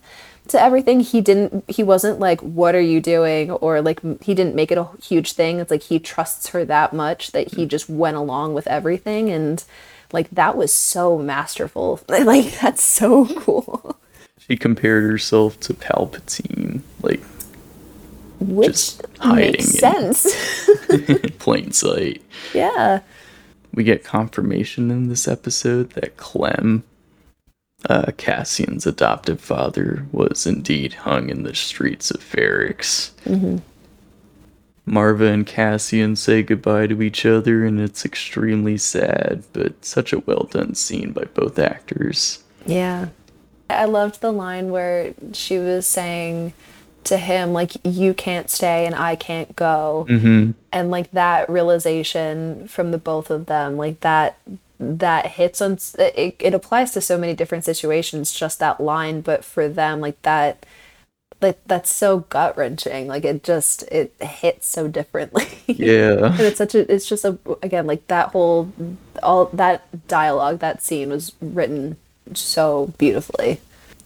[0.48, 1.00] to everything.
[1.00, 3.50] He didn't, he wasn't like, what are you doing?
[3.50, 5.59] Or like he didn't make it a huge thing.
[5.59, 9.31] It's like he trusts her that much that he just went along with everything.
[9.31, 9.62] And
[10.12, 12.00] like that was so masterful.
[12.09, 13.96] Like that's so cool.
[14.38, 17.21] She compared herself to Palpatine, like
[18.40, 20.69] which just hiding makes sense.
[21.38, 22.23] plain sight.
[22.55, 23.01] Yeah.
[23.75, 26.85] We get confirmation in this episode that Clem,
[27.88, 33.11] uh, Cassian's adoptive father, was indeed hung in the streets of Ferrix.
[33.25, 33.59] Mm-hmm.
[34.88, 40.21] Marva and Cassian say goodbye to each other, and it's extremely sad, but such a
[40.21, 42.42] well done scene by both actors.
[42.64, 43.09] Yeah.
[43.69, 46.53] I loved the line where she was saying
[47.07, 50.07] to him, like, you can't stay and I can't go.
[50.09, 50.53] Mm-hmm.
[50.73, 54.38] And like that realization from the both of them, like that
[54.79, 59.42] that hits on it, it applies to so many different situations just that line but
[59.42, 60.66] for them like that
[61.40, 66.59] like that's so gut wrenching like it just it hits so differently yeah and it's
[66.59, 68.71] such a it's just a again like that whole
[69.23, 71.97] all that dialogue that scene was written
[72.35, 73.61] so beautifully.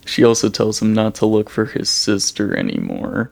[0.04, 3.30] She also tells him not to look for his sister anymore.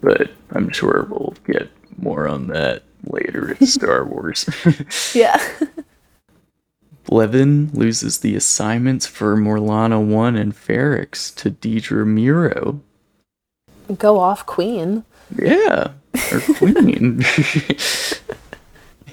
[0.00, 4.48] But I'm sure we'll get more on that later in Star Wars.
[5.14, 5.42] yeah.
[7.04, 12.80] Blevin loses the assignments for Morlana 1 and Ferrix to Dedra Meero.
[13.96, 15.04] Go off, Queen.
[15.34, 15.92] Yeah,
[16.30, 17.24] or Queen.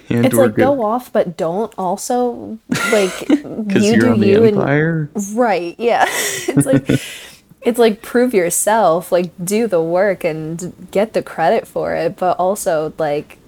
[0.09, 2.59] And it's like go off, but don't also
[2.91, 5.75] like you do you and right.
[5.77, 6.89] Yeah, it's like
[7.61, 12.37] it's like prove yourself, like do the work and get the credit for it, but
[12.37, 13.39] also like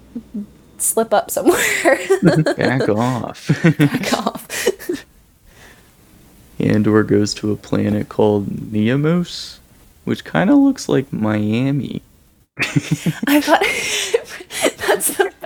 [0.78, 1.98] slip up somewhere.
[2.56, 3.50] Back off.
[3.78, 5.04] Back off.
[6.58, 9.58] Andor goes to a planet called Niamos,
[10.04, 12.02] which kind of looks like Miami.
[12.58, 13.62] I thought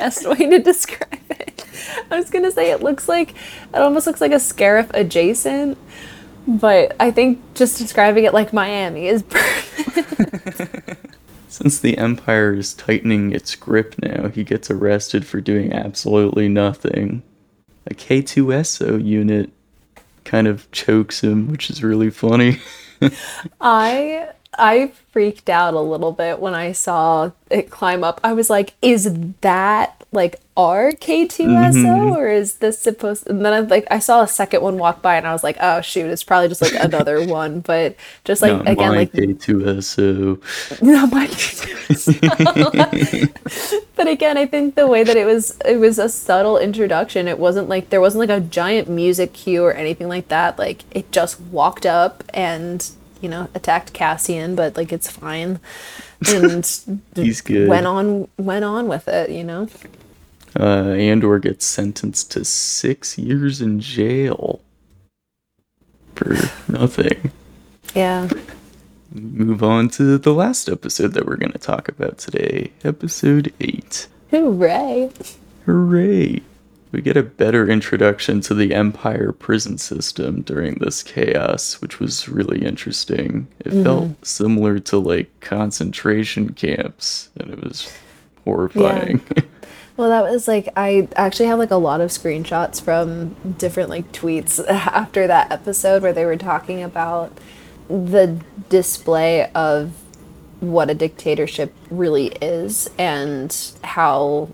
[0.02, 1.64] best way to describe it.
[2.10, 5.78] I was gonna say it looks like it almost looks like a Scarif adjacent,
[6.46, 10.98] but I think just describing it like Miami is perfect.
[11.48, 17.22] Since the Empire is tightening its grip now, he gets arrested for doing absolutely nothing.
[17.86, 19.50] A K2SO unit
[20.24, 22.60] kind of chokes him, which is really funny.
[23.60, 28.20] I I freaked out a little bit when I saw it climb up.
[28.22, 29.10] I was like, is
[29.40, 32.16] that like our K2SO mm-hmm.
[32.16, 35.16] or is this supposed and then I like I saw a second one walk by
[35.16, 37.60] and I was like, oh shoot, it's probably just like another one.
[37.60, 40.82] But just like not again like K2SO.
[40.82, 43.82] Not my K2SO.
[43.96, 47.26] but again, I think the way that it was it was a subtle introduction.
[47.26, 50.58] It wasn't like there wasn't like a giant music cue or anything like that.
[50.58, 52.86] Like it just walked up and
[53.22, 55.60] you know, attacked Cassian, but like it's fine.
[56.28, 56.64] And
[57.16, 57.68] he's good.
[57.68, 59.68] Went on went on with it, you know.
[60.58, 64.60] Uh Andor gets sentenced to six years in jail
[66.14, 66.36] for
[66.68, 67.32] nothing.
[67.94, 68.28] Yeah.
[69.12, 74.06] Move on to the last episode that we're going to talk about today, episode 8.
[74.30, 75.10] Hooray!
[75.66, 76.42] Hooray!
[76.92, 82.28] We get a better introduction to the Empire prison system during this chaos, which was
[82.28, 83.48] really interesting.
[83.60, 83.82] It mm-hmm.
[83.82, 87.90] felt similar to like concentration camps, and it was
[88.44, 89.22] horrifying.
[89.36, 89.42] Yeah.
[89.94, 94.10] Well, that was like I actually have like a lot of screenshots from different like
[94.10, 97.38] tweets after that episode where they were talking about
[97.88, 99.92] the display of
[100.60, 104.48] what a dictatorship really is and how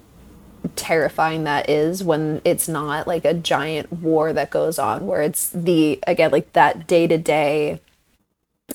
[0.77, 5.51] terrifying that is when it's not like a giant war that goes on where it's
[5.51, 7.81] the again like that day to day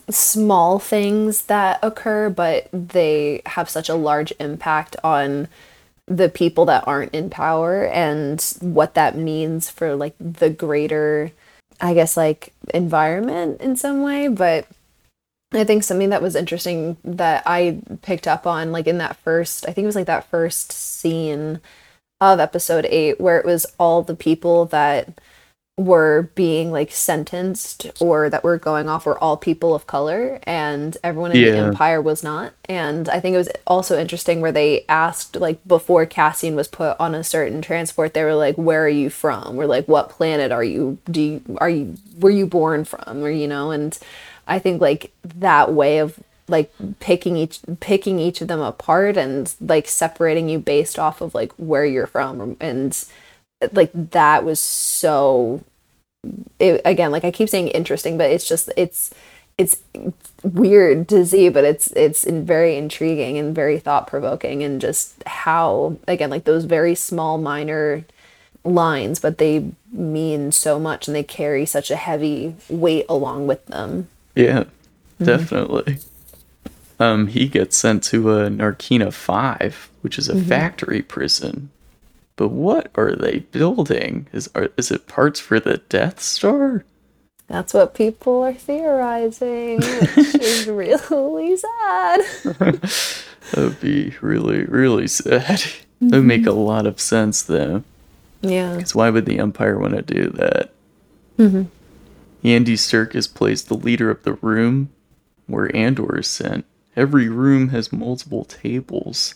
[0.09, 5.47] small things that occur but they have such a large impact on
[6.05, 11.31] the people that aren't in power and what that means for like the greater
[11.79, 14.67] i guess like environment in some way but
[15.53, 19.65] i think something that was interesting that i picked up on like in that first
[19.67, 21.59] i think it was like that first scene
[22.21, 25.19] of episode 8 where it was all the people that
[25.75, 30.95] were being like sentenced or that were going off were all people of color and
[31.03, 32.53] everyone in the empire was not.
[32.65, 36.95] And i think it was also interesting where they asked like before cassian was put
[36.99, 39.57] on a certain transport they were like where are you from?
[39.57, 43.23] Or like what planet are you do you are you were you born from?
[43.23, 43.97] Or you know and
[44.47, 49.53] i think like that way of like picking each picking each of them apart and
[49.61, 53.05] like separating you based off of like where you're from and
[53.71, 55.63] like that was so
[56.59, 59.13] it, again like i keep saying interesting but it's just it's
[59.57, 59.81] it's
[60.43, 65.95] weird to see but it's it's very intriguing and very thought provoking and just how
[66.07, 68.03] again like those very small minor
[68.65, 73.65] lines but they mean so much and they carry such a heavy weight along with
[73.67, 75.25] them Yeah, mm-hmm.
[75.25, 75.99] definitely.
[76.99, 80.47] Um, he gets sent to a Narkina 5, which is a mm-hmm.
[80.47, 81.69] factory prison.
[82.35, 84.27] But what are they building?
[84.31, 86.83] Is are, is it parts for the Death Star?
[87.47, 92.21] that's what people are theorizing which is really sad
[93.51, 95.61] That would be really, really sad.
[96.01, 96.49] That would make mm-hmm.
[96.49, 97.83] a lot of sense, though.
[98.41, 100.71] yeah Because why would the Empire want to do that?
[102.43, 104.89] Andy Serkis plays the leader of the room
[105.47, 106.65] where Andor is sent.
[106.95, 109.35] Every room has multiple tables,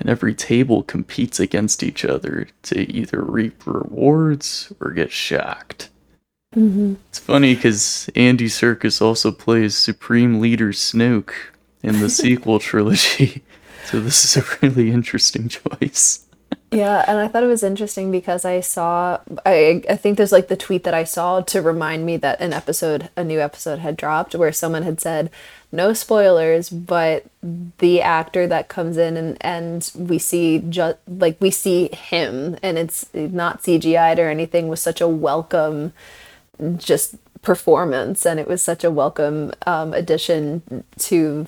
[0.00, 5.90] and every table competes against each other to either reap rewards or get shocked.
[6.54, 6.94] Mm-hmm.
[7.08, 11.32] It's funny because Andy Serkis also plays Supreme Leader Snoke
[11.82, 13.42] in the sequel trilogy,
[13.84, 15.48] so this is a really interesting
[15.80, 16.27] choice.
[16.70, 20.48] Yeah, and I thought it was interesting because I saw I I think there's like
[20.48, 23.96] the tweet that I saw to remind me that an episode a new episode had
[23.96, 25.30] dropped where someone had said
[25.72, 27.24] no spoilers, but
[27.78, 32.76] the actor that comes in and and we see just like we see him and
[32.76, 35.94] it's not CGI'd or anything was such a welcome
[36.76, 41.46] just performance and it was such a welcome um, addition to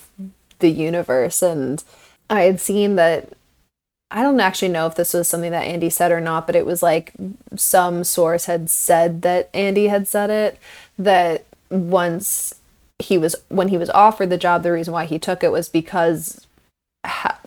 [0.61, 1.42] the universe.
[1.42, 1.83] And
[2.30, 3.33] I had seen that
[4.11, 6.66] I don't actually know if this was something that Andy said or not, but it
[6.66, 7.12] was like
[7.57, 10.59] some source had said that Andy had said it
[10.99, 12.55] that once
[12.99, 15.68] he was when he was offered the job the reason why he took it was
[15.68, 16.46] because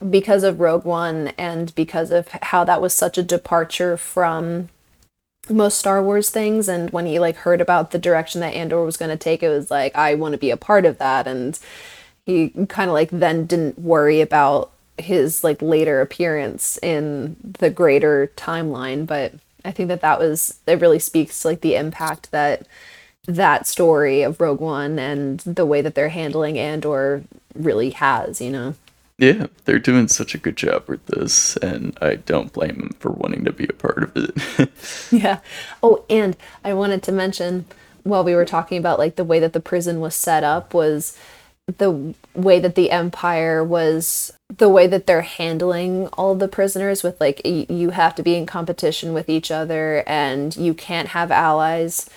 [0.09, 4.69] because of Rogue One and because of how that was such a departure from
[5.49, 6.67] most Star Wars things.
[6.67, 9.49] And when he like heard about the direction that Andor was going to take it
[9.49, 11.27] was like I want to be a part of that.
[11.27, 11.59] And
[12.25, 18.31] he kind of like then didn't worry about his like later appearance in the greater
[18.35, 19.33] timeline but
[19.65, 22.67] i think that that was it really speaks to like the impact that
[23.25, 27.23] that story of rogue one and the way that they're handling andor
[27.55, 28.75] really has you know
[29.17, 33.11] Yeah, they're doing such a good job with this, and I don't blame them for
[33.11, 34.69] wanting to be a part of it.
[35.11, 35.39] Yeah.
[35.81, 37.65] Oh, and I wanted to mention
[38.03, 41.17] while we were talking about like the way that the prison was set up was
[41.67, 47.19] the way that the empire was the way that they're handling all the prisoners with
[47.21, 51.31] like y- you have to be in competition with each other and you can't have
[51.31, 52.09] allies.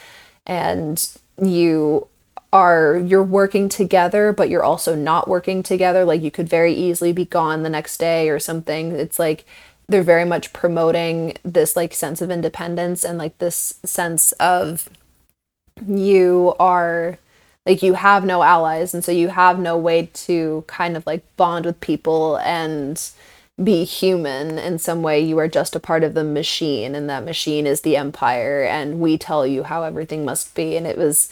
[0.46, 1.08] And
[1.40, 2.08] you
[2.52, 6.04] are you're working together but you're also not working together.
[6.04, 8.92] Like you could very easily be gone the next day or something.
[8.92, 9.44] It's like
[9.88, 14.88] they're very much promoting this like sense of independence and like this sense of
[15.86, 17.18] you are
[17.66, 21.24] like you have no allies and so you have no way to kind of like
[21.36, 23.10] bond with people and
[23.62, 25.20] be human in some way.
[25.20, 29.00] You are just a part of the machine and that machine is the empire and
[29.00, 30.76] we tell you how everything must be.
[30.76, 31.30] And it was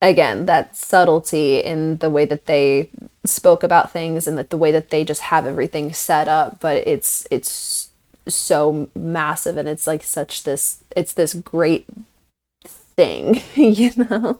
[0.00, 2.90] again that subtlety in the way that they
[3.24, 6.60] spoke about things and that the way that they just have everything set up.
[6.60, 7.88] But it's it's
[8.28, 11.86] so massive and it's like such this it's this great
[12.64, 14.38] thing you know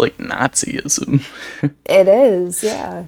[0.00, 1.22] like Nazism.
[1.84, 3.04] it is yeah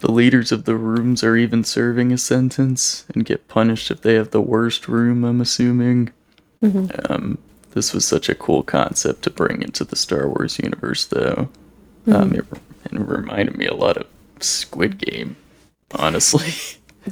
[0.00, 4.14] The leaders of the rooms are even serving a sentence and get punished if they
[4.14, 6.10] have the worst room, I'm assuming.
[7.08, 7.38] Um,
[7.72, 11.48] this was such a cool concept to bring into the Star Wars universe, though.
[12.06, 12.44] Um, it,
[12.84, 14.06] it reminded me a lot of
[14.40, 15.36] Squid Game,
[15.94, 16.52] honestly.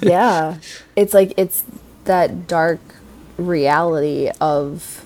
[0.00, 0.58] yeah
[0.96, 1.64] it's like it's
[2.04, 2.80] that dark
[3.38, 5.04] reality of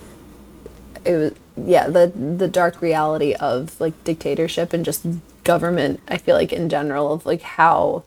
[1.05, 5.05] it was yeah the the dark reality of like dictatorship and just
[5.43, 8.03] government i feel like in general of like how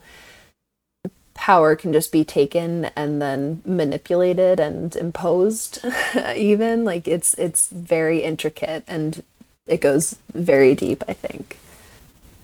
[1.33, 5.85] power can just be taken and then manipulated and imposed
[6.35, 9.23] even like it's it's very intricate and
[9.67, 11.57] it goes very deep i think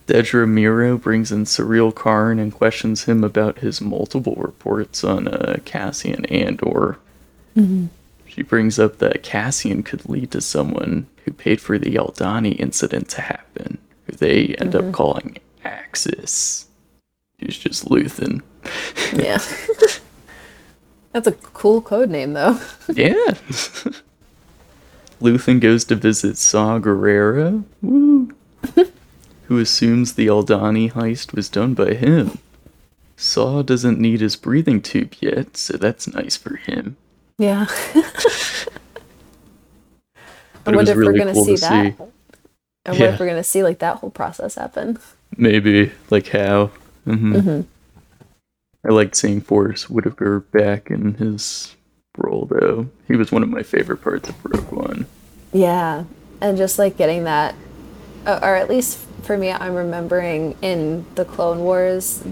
[0.06, 5.60] Dedra Meero brings in Syril Karn and questions him about his multiple reports on uh,
[5.64, 6.98] Cassian Andor.
[8.34, 13.08] She brings up that Cassian could lead to someone who paid for the Aldhani incident
[13.10, 13.78] to happen,
[14.08, 14.92] who they end up mm-hmm.
[14.92, 16.66] calling Axis.
[17.40, 18.42] Who's just Luthen.
[19.14, 19.38] yeah
[21.12, 22.60] that's a cool code name though
[22.92, 23.14] Yeah.
[25.22, 28.32] Luthen goes to visit Saw Gerrera, woo,
[29.44, 32.40] who assumes the Aldhani heist was done by him.
[33.16, 36.98] Saw doesn't need his breathing tube yet, so that's nice for him.
[37.38, 37.66] Yeah
[40.64, 41.98] But I wonder if really we're gonna cool see to that.
[41.98, 42.04] see.
[42.86, 43.14] I wonder Yeah.
[43.14, 44.98] if we're gonna see like that whole process happen.
[45.36, 46.68] Maybe, like how.
[47.06, 47.62] hmm Mm-hmm.
[48.88, 51.76] I liked seeing Forest Whitaker back in his
[52.18, 52.90] role, though.
[53.08, 55.06] He was one of my favorite parts of Rogue One.
[55.54, 56.04] Yeah,
[56.42, 57.56] and just like getting that,
[58.26, 62.24] or at least for me, I'm remembering in the Clone Wars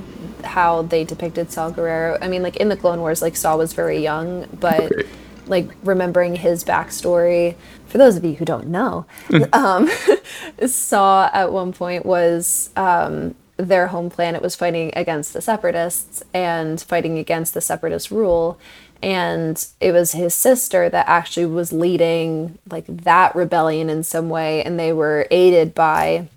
[0.44, 2.18] how they depicted Saw Gerrera.
[2.22, 5.06] I mean, like in the Clone Wars, like Saw was very young, but Right.
[5.48, 7.56] like remembering his backstory.
[7.88, 9.06] For those of you who don't know,
[9.54, 9.90] um,
[10.66, 16.82] Saw at one point was um, their home planet was fighting against the Separatists and
[16.82, 18.58] fighting against the Separatist rule.
[19.04, 24.64] And it was his sister that actually was leading like that rebellion in some way,
[24.64, 26.28] and they were aided by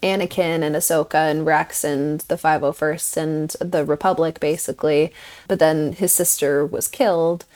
[0.00, 5.12] Anakin and Ahsoka and Rex and the 501st and the Republic, basically.
[5.48, 7.46] But then his sister was killed,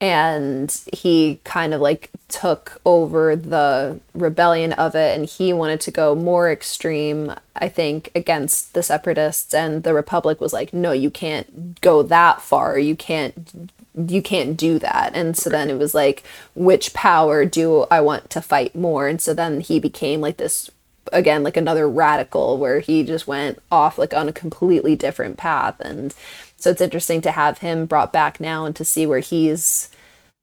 [0.00, 5.92] and he kind of like took over the rebellion of it, and he wanted to
[5.92, 9.54] go more extreme, I think, against the Separatists.
[9.54, 12.80] And the Republic was like, no, you can't go that far.
[12.80, 15.12] You can't you can't do that.
[15.14, 16.22] And so then it was like,
[16.54, 19.08] which power do I want to fight more?
[19.08, 20.70] And so then he became like this
[21.12, 25.78] again like another radical where he just went off like on a completely different path
[25.78, 26.12] and
[26.56, 29.88] so it's interesting to have him brought back now and to see where he's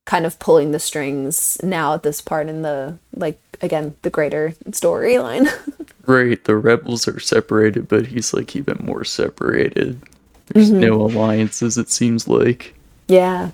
[0.06, 4.54] kind of pulling the strings now at this part in the like again the greater
[4.70, 5.50] storyline
[6.06, 10.02] Right, the rebels are separated, but he's like even more separated.
[10.48, 10.82] There's mm-hmm.
[10.82, 12.76] no alliances, it seems like.
[13.14, 13.52] Yeah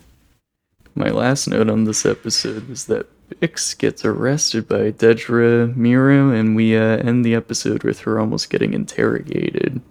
[0.95, 3.05] My last note on this episode is that
[3.41, 8.49] Bix gets arrested by Dedra Meero, and we uh, end the episode with her almost
[8.49, 9.81] getting interrogated.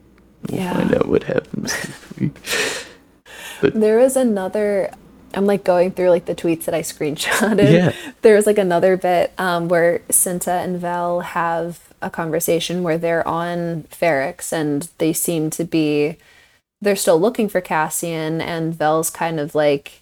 [0.48, 0.74] We'll Yeah.
[0.74, 1.70] find out what happens
[2.18, 2.36] week.
[3.60, 4.90] There was another.
[5.34, 7.70] I'm like going through like the tweets that I screenshotted.
[7.72, 7.92] Yeah.
[8.22, 13.26] There was like another bit um, where Cinta and Vel have a conversation where they're
[13.26, 16.16] on Ferrix and they seem to be.
[16.80, 20.00] They're still looking for Cassian, and Vel's kind of like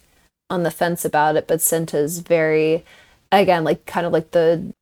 [0.49, 2.85] on the fence about it, but Cinta's very,
[3.31, 4.73] again, like kind of like the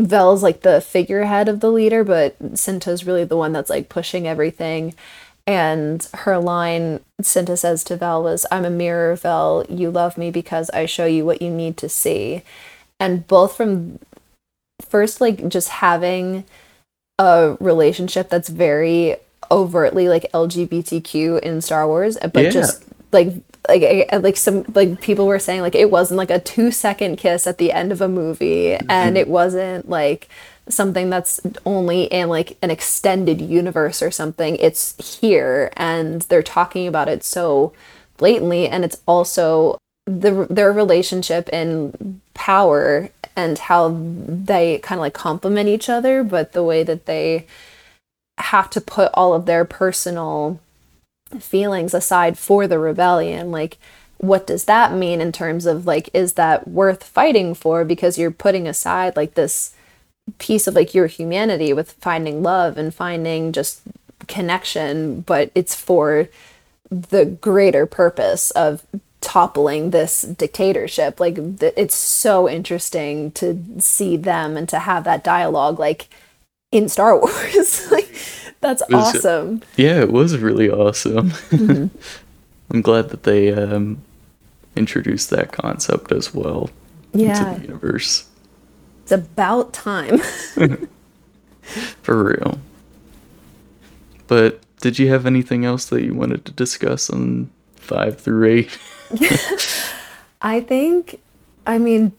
[0.00, 4.26] Vel's like the figurehead of the leader, but Cinta's really the one that's like pushing
[4.26, 4.94] everything.
[5.46, 9.64] And her line, Cinta says to Vel, was, I'm a mirror, Vel.
[9.70, 12.42] You love me because I show you what you need to see.
[13.00, 13.98] And both from
[14.82, 16.44] first, like, just having
[17.18, 19.16] a relationship that's very
[19.50, 22.50] overtly like LGBTQ in Star Wars, but Yeah.
[22.50, 23.32] just like
[23.68, 27.46] like like some like people were saying like it wasn't like a two second kiss
[27.46, 29.16] at the end of a movie and mm-hmm.
[29.16, 30.28] it wasn't like
[30.68, 36.86] something that's only in like an extended universe or something it's here and they're talking
[36.86, 37.72] about it so
[38.16, 45.14] blatantly and it's also the their relationship and power and how they kind of like
[45.14, 47.46] complement each other but the way that they
[48.38, 50.60] have to put all of their personal
[51.38, 53.78] feelings aside for the rebellion like
[54.18, 57.84] what does that mean in terms of like is that worth fighting for?
[57.84, 59.72] Because you're putting aside like this
[60.38, 63.80] piece of like your humanity with finding love and finding just
[64.26, 66.28] connection but it's for
[66.90, 68.84] the greater purpose of
[69.20, 71.20] toppling this dictatorship.
[71.20, 76.08] Like th- it's so interesting to see them and to have that dialogue like
[76.72, 77.88] in Star Wars.
[77.90, 78.08] like
[78.60, 79.62] That's was- awesome.
[79.76, 81.30] Yeah, it was really awesome.
[81.50, 81.96] Mm-hmm.
[82.70, 84.02] I'm glad that they um,
[84.76, 86.68] introduced that concept as well
[87.14, 87.48] Yeah.
[87.48, 88.26] into the universe.
[89.04, 90.18] It's about time.
[92.02, 92.58] For real.
[94.26, 98.78] But did you have anything else that you wanted to discuss on five through eight?
[100.42, 101.22] I think,
[101.66, 102.12] I mean,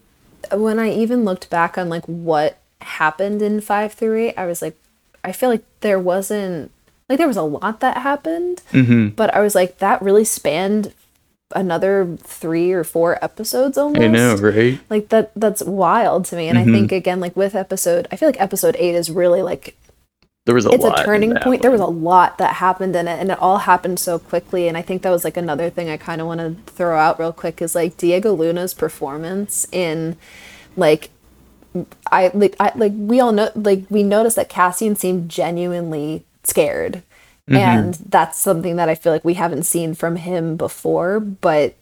[0.52, 4.62] when I even looked back on like what happened in five through eight, I was
[4.62, 4.76] like,
[5.24, 6.70] I feel like there wasn't
[7.08, 9.08] like there was a lot that happened, Mm-hmm.
[9.10, 10.92] but I was like, that really spanned
[11.54, 14.00] another three or four episodes almost.
[14.02, 14.78] I know, right?
[14.88, 16.48] Like that that's wild to me.
[16.48, 19.76] And I think again, like with episode I feel like episode eight is really like
[20.46, 21.62] There was a it's a turning point.
[21.62, 24.68] There was a lot that happened in it, and it all happened so quickly.
[24.68, 27.18] And I think that was like another thing I kind of want to throw out
[27.18, 30.16] real quick is like Diego Luna's performance in,
[30.76, 31.10] like,
[32.10, 37.02] I like I like we all know like we noticed that Cassian seemed genuinely scared,
[37.48, 37.56] mm-hmm.
[37.56, 41.20] and that's something that I feel like we haven't seen from him before.
[41.20, 41.74] But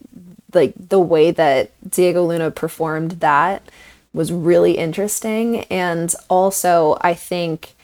[0.53, 3.63] like the way that Diego Luna performed that
[4.13, 7.75] was really interesting, and also I think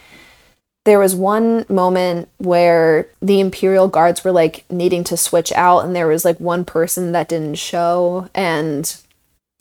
[0.85, 5.95] there was one moment where the imperial guards were like needing to switch out and
[5.95, 8.29] there was like one person that didn't show.
[8.35, 8.95] And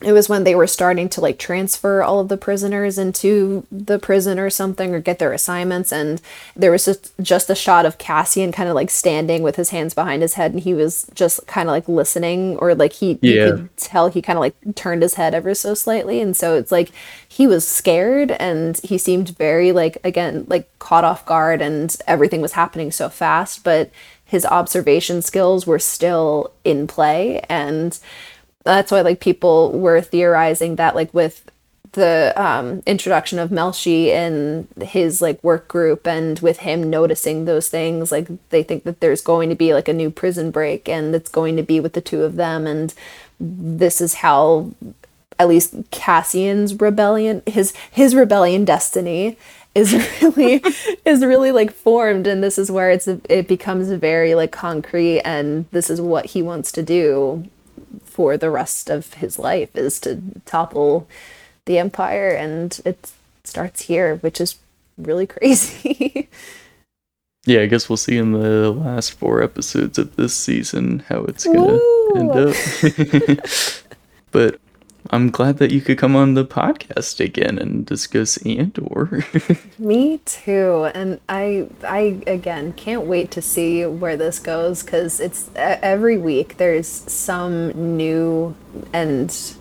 [0.00, 3.98] it was when they were starting to like transfer all of the prisoners into the
[3.98, 6.20] prison or something or get their assignments and
[6.56, 9.94] there was just just a shot of Cassian kind of like standing with his hands
[9.94, 13.32] behind his head and he was just kind of like listening or like he you
[13.34, 13.50] Yeah.
[13.52, 16.72] could tell he kind of like turned his head ever so slightly and so it's
[16.72, 16.90] like
[17.28, 22.40] he was scared and he seemed very like again like caught off guard and everything
[22.40, 23.90] was happening so fast but
[24.26, 28.00] his observation skills were still in play and
[28.64, 31.50] that's why like people were theorizing that like with
[31.94, 37.68] the um, introduction of Melshi and his like work group and with him noticing those
[37.68, 41.14] things like they think that there's going to be like a new prison break and
[41.14, 42.66] it's going to be with the two of them.
[42.66, 42.92] And
[43.38, 44.72] this is how
[45.38, 49.36] at least Cassian's rebellion his his rebellion destiny
[49.74, 49.92] is
[50.22, 50.62] really
[51.04, 52.26] is really like formed.
[52.26, 56.42] And this is where it's it becomes very like concrete and this is what he
[56.42, 57.48] wants to do
[58.14, 61.08] for the rest of his life is to topple
[61.66, 63.12] the empire and it
[63.44, 64.58] starts here which is
[64.98, 66.28] really crazy
[67.46, 71.46] Yeah, I guess we'll see in the last four episodes of this season how it's
[71.46, 72.12] gonna Woo!
[72.16, 72.56] end up.
[74.32, 74.60] but
[75.10, 79.24] I'm glad that you could come on the podcast again and discuss Andor.
[79.78, 80.90] me too.
[80.94, 86.56] And i i again can't wait to see where this goes because it's every week
[86.56, 88.54] there's some new
[88.92, 89.54] and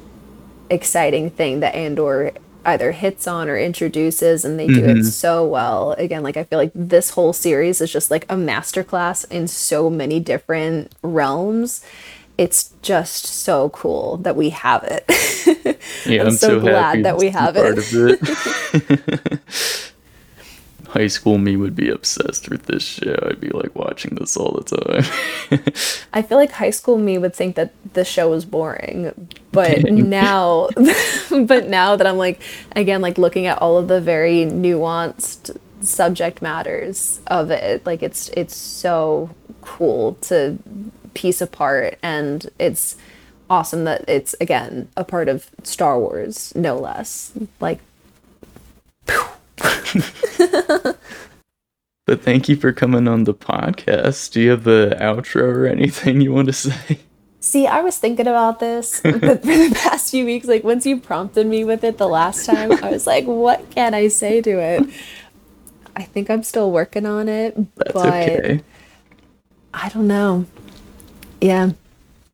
[0.69, 2.31] exciting thing that andor
[2.65, 5.01] either hits on or introduces and they do it mm-hmm.
[5.03, 5.91] so well.
[5.93, 9.89] Again like i feel like this whole series is just like a masterclass in so
[9.89, 11.83] many different realms
[12.37, 15.05] it's just so cool that we have it
[16.05, 17.77] yeah, I'm I'm, so so, glad happy that we have it.
[17.93, 19.39] it.
[20.87, 23.17] High school me would be obsessed with this show.
[23.27, 26.03] I'd be like watching this all the time.
[26.13, 29.11] I feel like high school me would think that the show was boring,
[29.51, 30.69] but now,
[31.31, 32.41] but now that I'm like,
[32.75, 38.29] again, like looking at all of the very nuanced subject matters of it, like it's
[38.29, 39.31] it's so
[39.61, 40.59] cool to
[41.13, 42.95] piece apart, and it's
[43.49, 47.33] awesome that it's again a part of Star Wars, no less.
[47.59, 47.79] Like,
[52.05, 54.31] but thank you for coming on the podcast.
[54.31, 56.99] Do you have the outro or anything you want to say?
[57.39, 60.47] See, I was thinking about this but for the past few weeks.
[60.47, 63.93] Like, once you prompted me with it the last time, I was like, what can
[63.93, 64.83] I say to it?
[65.95, 68.61] I think I'm still working on it, That's but okay.
[69.73, 70.45] I don't know.
[71.43, 71.71] Yeah.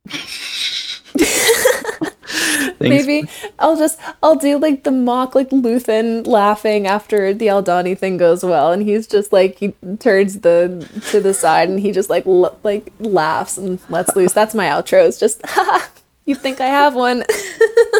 [2.79, 8.17] Maybe I'll just I'll do like the mock like Luthen laughing after the Aldhani thing
[8.17, 12.11] goes well, and he's just like he turns the to the side and he just
[12.11, 14.33] like l- like laughs and lets loose.
[14.33, 15.07] That's my outro.
[15.07, 15.41] It's just
[16.25, 17.23] you think I have one.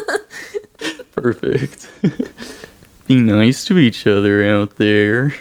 [1.12, 1.90] Perfect.
[3.08, 5.34] Be nice to each other out there.